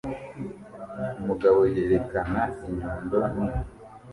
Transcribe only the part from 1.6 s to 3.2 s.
yerekana inyundo